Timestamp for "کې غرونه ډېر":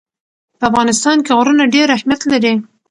1.25-1.87